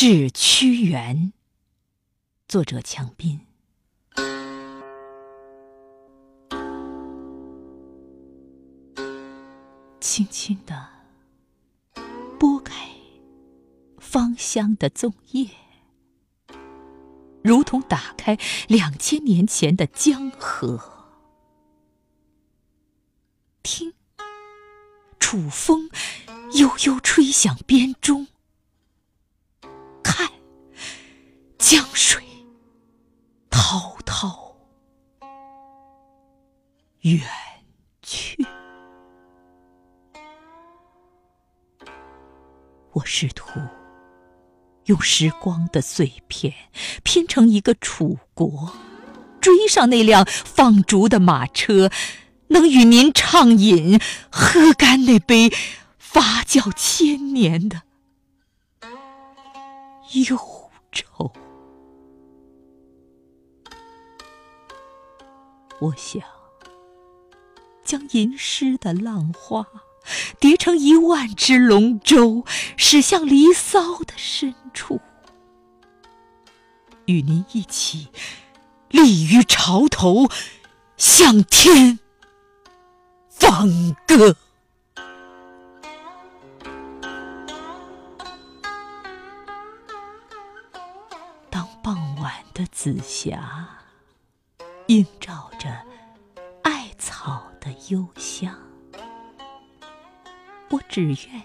[0.00, 1.32] 致屈原，
[2.46, 3.40] 作者强斌。
[9.98, 10.88] 轻轻地
[12.38, 12.88] 拨开
[13.98, 15.50] 芳香的粽叶，
[17.42, 18.38] 如同打开
[18.68, 20.80] 两千年前的江河。
[23.64, 23.94] 听，
[25.18, 25.90] 楚风
[26.52, 28.28] 悠悠吹响编钟。
[31.70, 32.24] 江水
[33.50, 34.56] 滔滔
[37.00, 37.20] 远
[38.00, 38.42] 去。
[42.92, 43.60] 我试图
[44.86, 46.54] 用时光的碎片
[47.02, 48.72] 拼成一个楚国，
[49.38, 51.90] 追上那辆放逐的马车，
[52.46, 54.00] 能与您畅饮，
[54.32, 55.52] 喝干那杯
[55.98, 57.82] 发酵千年的
[60.14, 60.38] 忧
[60.90, 61.30] 愁。
[65.80, 66.22] 我想
[67.84, 69.66] 将吟诗的浪花。
[70.40, 72.42] 叠成一万只龙舟，
[72.78, 75.02] 驶向离骚的深处，
[77.04, 78.08] 与您一起
[78.88, 80.30] 立于潮头，
[80.96, 81.98] 向天
[83.28, 83.68] 放
[84.06, 84.36] 歌。
[91.50, 93.77] 当傍晚的紫霞
[94.88, 95.68] 映照着
[96.62, 98.58] 艾草的幽香。
[100.70, 101.42] 我只愿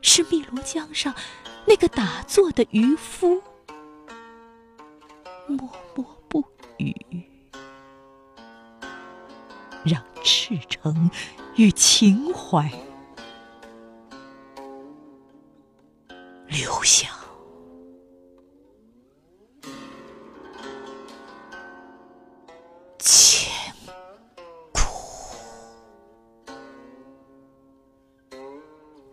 [0.00, 1.14] 是汨罗江上
[1.66, 3.42] 那个打坐的渔夫，
[5.46, 6.42] 默默不
[6.78, 6.94] 语，
[9.84, 11.10] 让赤诚
[11.56, 12.70] 与情怀
[16.46, 17.10] 留下。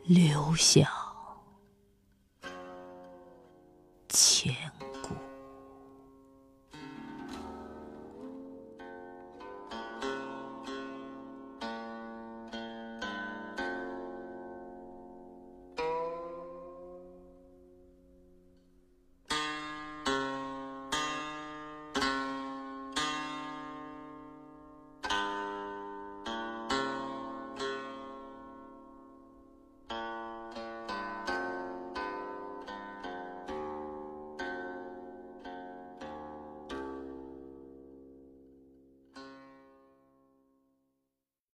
[0.05, 0.85] 留下
[4.09, 4.53] 千
[5.01, 5.22] 古。